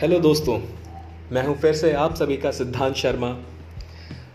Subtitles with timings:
[0.00, 0.56] Hello दोस्तों,
[1.32, 3.28] मैं हूँ फिर से आप सभी का सिद्धांत शर्मा।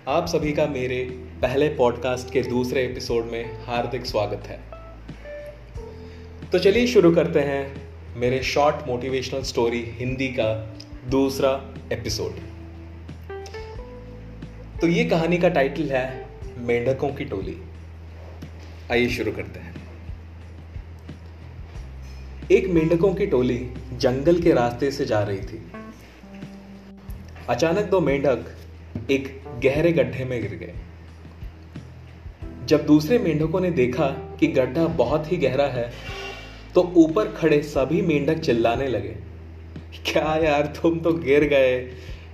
[0.07, 0.97] आप सभी का मेरे
[1.41, 4.59] पहले पॉडकास्ट के दूसरे एपिसोड में हार्दिक स्वागत है।
[6.51, 10.53] तो चलिए शुरू करते हैं मेरे शॉर्ट मोटिवेशनल स्टोरी हिंदी का
[11.09, 11.53] दूसरा
[11.91, 12.31] एपिसोड
[14.81, 17.57] तो ये कहानी का टाइटल है, मेंढकों की टोली।
[18.91, 19.73] आइए शुरू करते हैं।
[22.51, 23.57] एक मेंढकों की टोली
[23.93, 25.61] जंगल के रास्ते से जा रही थी।
[27.49, 28.45] अचानक दो मेंढक
[29.11, 29.29] एक
[29.63, 30.73] गहरे गड्ढे में गिर गए।
[32.67, 34.07] जब दूसरे मेंढकों ने देखा
[34.39, 35.91] कि गड्ढा बहुत ही गहरा है
[36.75, 39.15] तो ऊपर खड़े सभी मेंढक चिल्लाने लगे,
[40.05, 41.77] क्या यार, तुम तो गिर गए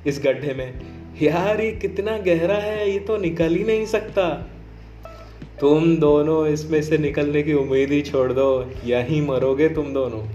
[0.07, 0.73] इस गड्ढे में।
[1.21, 4.50] यार, ये कितना गहरा है, ये तो निकल ही नहीं सकता।
[5.61, 10.27] तुम दोनों इसमें से निकलने की उम्मीद ही छोड़ दो, यहीं मरोगे तुम दोनों।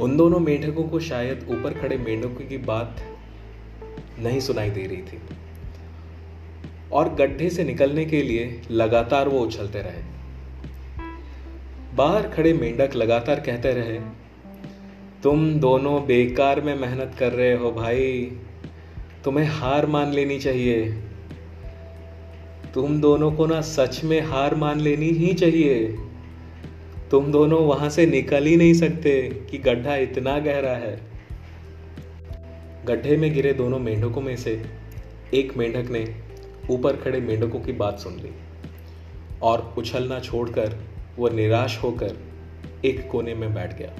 [0.00, 2.96] उन दोनों मेंढकों को शायद ऊपर खड़े मेंढकों की बात
[4.18, 5.18] नहीं सुनाई दे रही थी।
[6.92, 10.02] और गड्ढे से निकलने के लिए लगातार वो उछलते रहे।
[11.96, 14.00] बाहर खड़े मेंढक लगातार कहते रहे,
[15.22, 18.32] तुम दोनों बेकार में मेहनत कर रहे हो भाई।
[19.24, 21.04] तुम्हें हार मान लेनी चाहिए।
[22.74, 25.98] तुम दोनों को ना सच में हार मान लेनी ही चाहिए।
[27.10, 31.00] तुम दोनों वहाँ से निकल ही नहीं सकते कि गड्ढा इतना गहरा है।
[32.84, 34.64] गड्ढे में गिरे दोनों मेंढकों में से
[35.34, 36.14] एक मेंढक ने
[36.70, 38.30] ऊपर खड़े मेंढकों की बात सुन ली
[39.42, 40.76] और उछलना छोड़कर
[41.18, 42.16] वह निराश होकर
[42.84, 43.92] एक कोने में बैठ गया।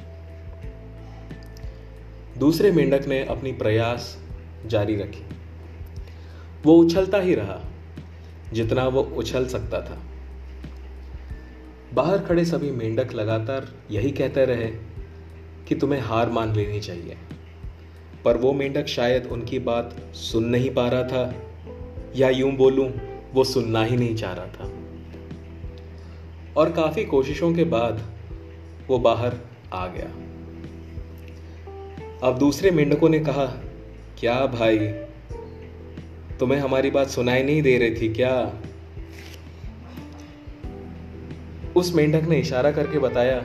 [2.39, 4.19] दूसरे मेंढक ने अपनी प्रयास
[4.67, 5.25] जारी रखी।
[6.65, 7.70] वो उछलता ही रहा।
[8.53, 9.99] जितना वो उछल सकता था।
[11.95, 14.67] बाहर खड़े सभी मेंढक लगातार यही कहते रहे
[15.69, 17.17] कि तुम्हें हार मान लेनी चाहिए।
[18.25, 21.35] पर वो मेंढक शायद उनकी बात सुन नहीं पा रहा था,
[22.17, 22.93] या यूँ बोलूँ,
[23.35, 24.73] वो सुनना ही नहीं चाह रहा था।
[26.57, 28.03] और काफ़ी कोशिशों के बाद
[28.89, 29.37] वो बाहर
[29.73, 30.09] आ गया।
[32.29, 33.47] अब दूसरे मेंढकों ने कहा,
[34.19, 34.79] क्या भाई
[36.41, 38.53] तुम्हें हमारी बात सुनाई नहीं दे रही थी क्या?
[41.77, 43.39] उस मेंढक ने इशारा करके बताया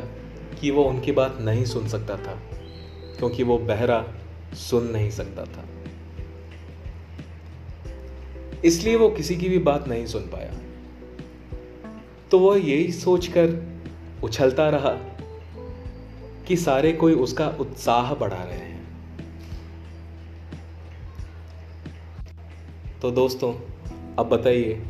[0.61, 2.39] कि वो उनकी बात नहीं सुन सकता था,
[3.17, 4.05] क्योंकि वो बहरा
[4.53, 5.65] सुन नहीं सकता था।
[8.65, 10.53] इसलिए वो किसी की भी बात नहीं सुन पाया।
[12.31, 13.77] तो वह यही सोचकर
[14.23, 14.93] उछलता रहा
[16.47, 18.74] कि सारे कोई उसका उत्साह बढ़ा रहे हैं।
[23.01, 23.51] तो दोस्तों,
[24.19, 24.81] अब बताइए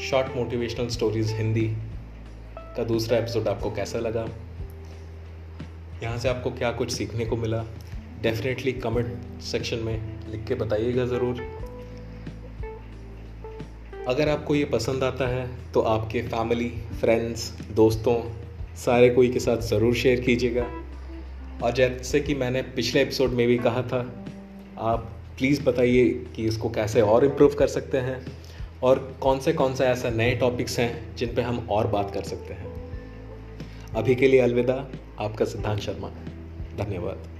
[0.00, 1.64] शॉर्ट मोटिवेशनल स्टोरीज हिंदी
[2.76, 4.26] का दूसरा एपिसोड आपको कैसा लगा?
[6.02, 7.62] यहाँ से आपको क्या कुछ सीखने को मिला?
[8.22, 11.42] डेफिनेटली कमेंट सेक्शन में लिख के बताइएगा ज़रूर।
[14.08, 16.68] अगर आपको ये पसंद आता है तो आपके फैमिली
[17.00, 18.20] फ्रेंड्स दोस्तों,
[18.76, 20.66] सारे कोई के साथ ज़रूर शेयर कीजिएगा।
[21.62, 24.00] और जैसे कि मैंने पिछले एपिसोड में भी कहा था,
[24.78, 28.26] आप प्लीज़ बताइए कि इसको कैसे और इम्प्रूव कर सकते हैं
[28.82, 32.22] और कौन से कौन से ऐसे नए टॉपिक्स हैं जिन पे हम और बात कर
[32.22, 32.90] सकते हैं।
[33.96, 36.08] अभी के लिए अलविदा। आपका सिद्धांत शर्मा।
[36.84, 37.35] धन्यवाद।